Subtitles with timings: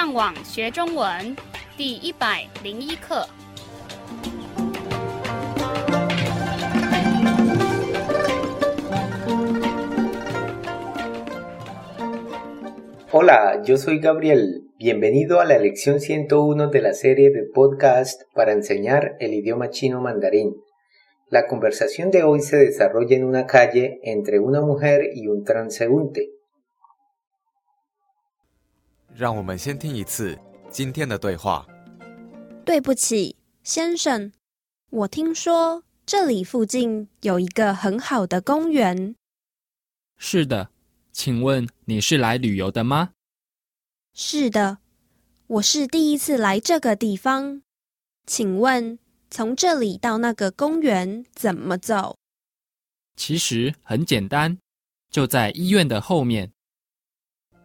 [0.00, 1.36] 上网学中文
[1.76, 3.26] 第一百零一课。
[13.10, 14.64] Hola, yo soy Gabriel.
[14.78, 20.00] Bienvenido a la lección 101 de la serie de podcast para enseñar el idioma chino
[20.00, 20.56] mandarín.
[21.28, 26.30] La conversación de hoy se desarrolla en una calle entre una mujer y un transeúnte.
[29.15, 30.37] 让我们先听一次
[30.69, 31.67] 今天的对话。
[32.65, 34.31] 对不起，先生，
[34.89, 39.15] 我听说这里附近有一个很好的公园。
[40.17, 40.69] 是的，
[41.11, 43.11] 请问你是来旅游的吗？
[44.13, 44.77] 是的，
[45.47, 47.63] 我是第一次来这个地方。
[48.27, 52.17] 请问从这里到那个公园怎么走？
[53.15, 54.57] 其实很简单，
[55.09, 56.51] 就在医院的后面。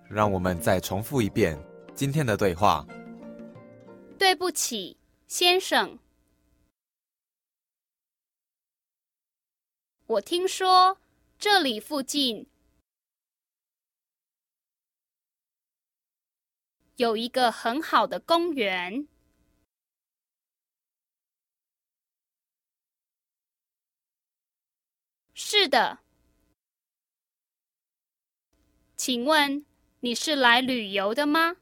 [0.08, 1.58] 让我们再重复一遍
[1.94, 2.86] 今天的对话。
[4.18, 5.98] 对不起，先生，
[10.06, 10.98] 我听说
[11.38, 12.46] 这里附近
[16.96, 19.06] 有一个很好的公园。
[25.34, 25.98] 是的，
[28.96, 29.66] 请问
[30.06, 31.56] 你是来旅游的吗？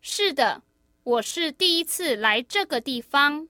[0.00, 0.62] 是的，
[1.02, 3.46] 我是第一次来这个地方。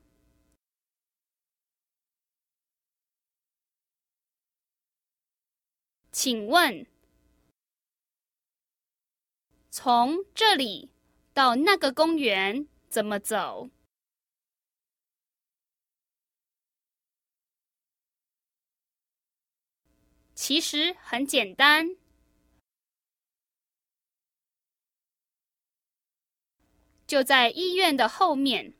[6.10, 6.84] 请问，
[9.70, 10.90] 从这里
[11.32, 13.70] 到那个公园怎么走？
[20.34, 21.96] 其实很简单，
[27.06, 28.74] 就在医院的后面。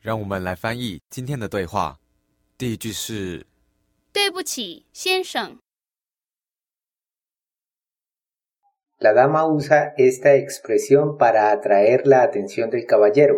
[0.00, 1.98] 让我们来翻译今天的对话。
[2.56, 3.44] 第一句是：
[4.12, 5.58] 对不起，先生。
[8.98, 13.34] La dama usa esta expresión para atraer la atención del caballero.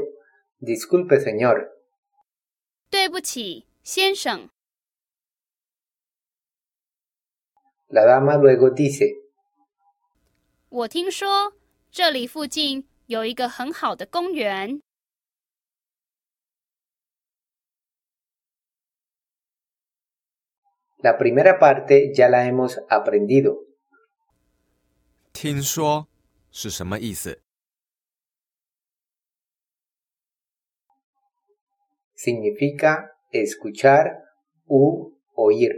[0.61, 1.78] Disculpe, señor.
[2.91, 4.49] 对不起，先生。
[7.89, 9.07] La dama luego dice,
[10.69, 11.55] 我听说
[11.91, 14.83] 这里附近有一个很好的公园。
[21.01, 23.67] la primera parte ya la hemos aprendido.
[25.33, 26.09] 听说
[26.51, 27.41] 是什么意思？
[32.18, 34.20] Significa escuchar
[34.68, 35.72] u oír.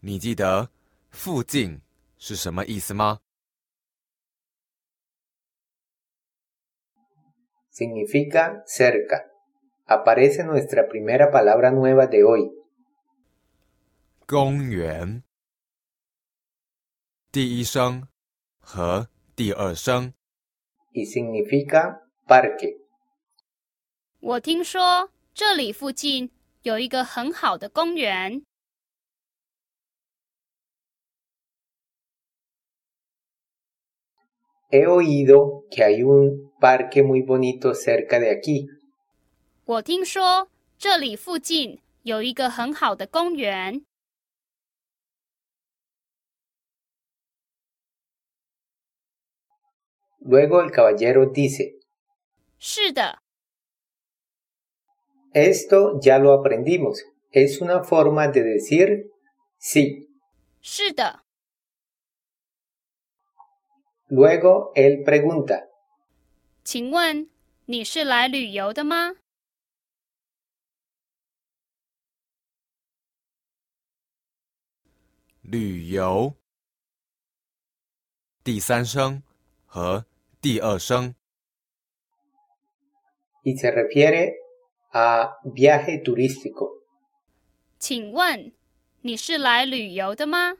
[0.00, 0.70] 你记得“
[1.10, 1.80] 附近”
[2.18, 3.20] 是什么意思吗？
[7.72, 9.24] Significa cerca.
[9.86, 12.50] Aparece nuestra primera palabra nueva de hoy.
[14.26, 15.22] 公园，
[17.30, 18.08] 第一声
[18.60, 20.14] 和第二声。
[20.92, 22.79] y significa parque.
[24.23, 26.29] 我听说这里附近
[26.61, 28.43] 有一个很好的公园。
[34.69, 38.67] He oído que hay un parque muy bonito cerca de aquí.
[39.65, 43.83] 我听说这里附近有一个很好的公园。
[50.19, 51.79] Luego el caballero dice,
[52.59, 53.23] 是的，
[55.32, 57.04] esto ya lo aprendimos.
[57.30, 59.10] Es una forma de decir
[59.58, 60.08] sí.
[60.62, 61.24] 是的。
[64.08, 65.68] Luego él pregunta,
[66.64, 67.28] 请问
[67.66, 69.16] 你是来旅游的吗？
[75.42, 76.34] 旅游，
[78.42, 79.22] 第三声
[79.64, 80.06] 和
[80.40, 81.14] 第二声。
[83.44, 84.34] y se refiere
[84.92, 86.82] a viaje turístico.
[87.78, 88.52] 请问
[89.02, 90.56] 你是来旅游的吗？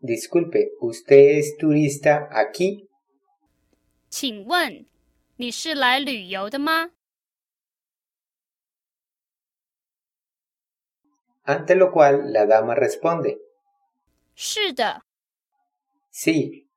[0.00, 2.88] Disculpe, ¿usted es turista aquí?
[4.10, 4.84] 请问
[5.36, 6.90] 你是来旅游的吗？
[11.44, 13.38] Ante lo cual la dama responde,
[14.34, 15.02] 是的，
[16.12, 16.68] sí,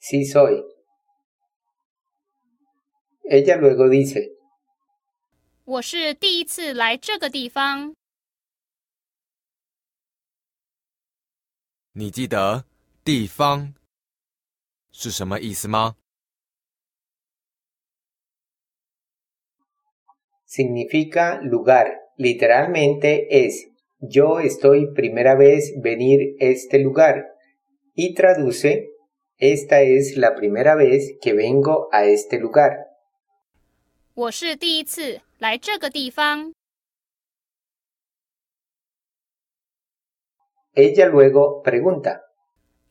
[0.00, 0.69] sí soy.
[3.33, 4.33] Ella luego dice,
[20.43, 22.01] Significa lugar.
[22.17, 23.69] Literalmente es
[24.01, 27.27] yo estoy primera vez venir este lugar
[27.95, 28.89] y traduce
[29.37, 32.90] esta es la primera vez que vengo a este lugar.
[34.21, 36.53] 我是第一次来这个地方。
[40.75, 42.21] Ella luego pregunta,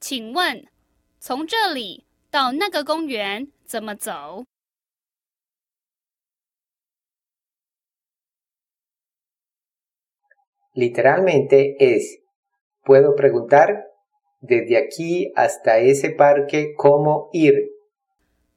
[0.01, 0.67] 请问，
[1.21, 4.45] 从这里到那个公园怎么走
[10.75, 12.19] ？literalmente es,
[12.83, 13.85] puedo preguntar
[14.43, 17.55] desde aquí hasta ese parque cómo ir.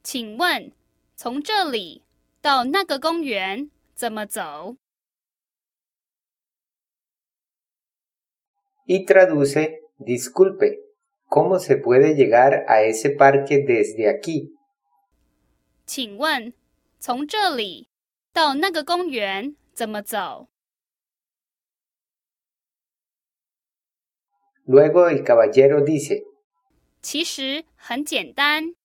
[0.02, 0.72] 请问，
[1.14, 2.02] 从这里
[2.43, 4.77] 到那个公园怎么走？
[8.85, 10.79] Y traduce, disculpe,
[11.27, 14.55] ¿cómo se puede llegar a ese parque desde aquí?
[15.85, 16.53] 请问，
[16.99, 17.89] 从这里
[18.33, 20.47] 到那个公园怎么走？
[24.65, 26.23] Luego el caballero dice,
[27.01, 28.75] 其实很简单。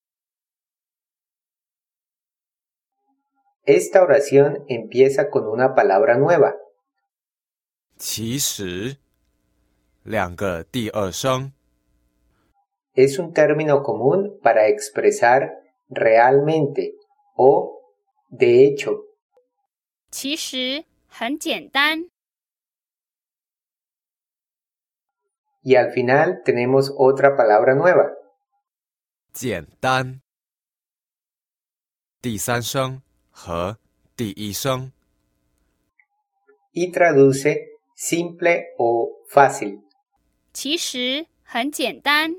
[3.69, 6.55] esta oración empieza con una palabra nueva.
[7.97, 8.99] 其实，
[10.03, 11.53] 两个第二声，
[12.95, 15.51] Es un término común para expresar
[15.89, 16.95] realmente
[17.37, 17.81] o
[18.31, 19.05] de hecho.
[20.11, 22.09] 其实很简单。
[25.63, 28.13] Y al final tenemos otra palabra nueva.
[29.33, 30.21] 简单。
[32.21, 33.03] 第三声
[33.39, 33.79] 和
[34.17, 34.93] 第一声，
[36.73, 37.57] Y traduce
[37.95, 39.83] simple o fácil.
[40.53, 42.37] 其实很简单。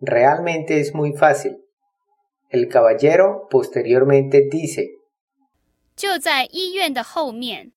[0.00, 1.64] Realmente es muy fácil.
[2.50, 5.00] El caballero posteriormente dice,
[5.96, 7.72] 就在医院的后面。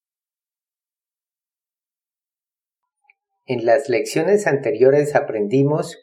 [3.49, 5.94] en las lecciones anteriores aprendimos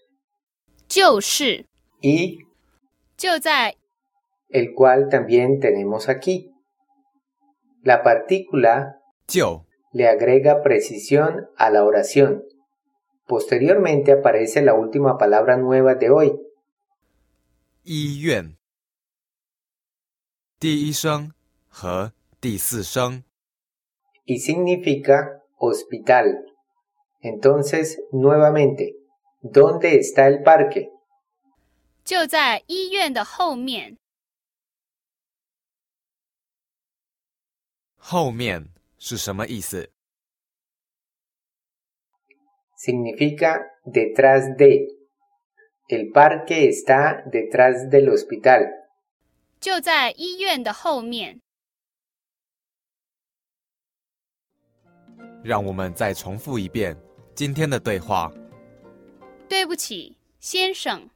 [0.89, 1.67] 就是，
[2.01, 2.48] y 就在
[4.50, 6.52] el cual también tenemos aquí.
[7.84, 8.98] La partícula
[9.94, 12.44] le agrega precisión a la oración.
[13.26, 16.40] Posteriormente aparece la última palabra nueva de hoy.
[24.26, 26.46] Y significa hospital.
[27.22, 28.96] Entonces, nuevamente,
[29.42, 30.90] ¿dónde está el parque?
[32.10, 33.96] 就在医院的后面。
[37.98, 38.68] 后面
[38.98, 39.92] 是什么意思
[42.80, 44.88] ？Significa detrás de.
[45.88, 48.88] El parque está detrás del hospital.
[49.60, 51.40] 就在医院的后面。
[55.44, 56.98] 让我们再重复一遍
[57.36, 58.34] 今天的对话。
[59.48, 61.08] 对不起，先生。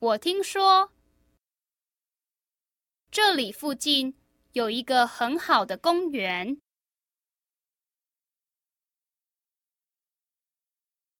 [0.00, 0.94] 我听说
[3.10, 4.16] 这里附近
[4.52, 6.58] 有一个很好的公园。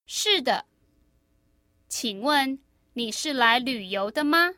[0.06, 0.64] 是的，
[1.88, 2.58] 请问
[2.94, 4.54] 你是来旅游的吗？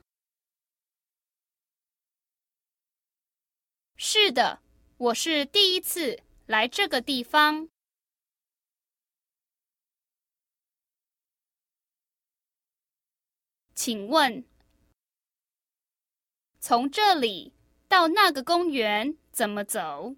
[3.96, 4.62] 是的，
[4.98, 7.68] 我是第一次来这个地方。
[13.84, 14.44] 请问，
[16.60, 17.52] 从这里
[17.88, 20.14] 到那个公园怎么走？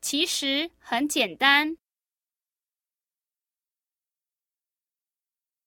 [0.00, 1.76] 其实很简单，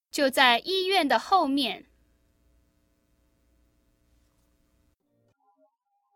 [0.09, 1.85] 就在医院的后面。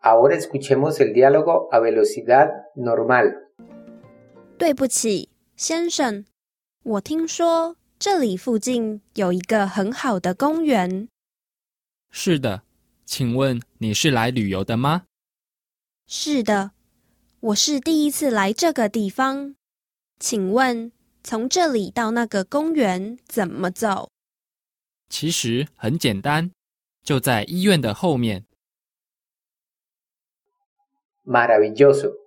[0.02, 3.52] Ahora escuchemos el diálogo a velocidad normal.
[4.58, 5.27] 对不起，
[5.58, 6.24] 先生，
[6.84, 11.10] 我听说这里附近有一个很好的公园。
[12.12, 12.62] 是的，
[13.08, 15.06] 请问你是来旅游的吗？
[16.06, 16.74] 是的，
[17.40, 19.56] 我是第一次来这个地方。
[20.20, 20.92] 请问
[21.24, 24.12] 从这里到那个公园怎么走？
[25.10, 26.52] 其实很简单，
[27.02, 28.46] 就在医院的后面。
[31.26, 32.27] Maravilloso.